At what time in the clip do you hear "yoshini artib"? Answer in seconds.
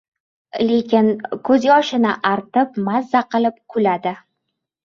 1.69-2.81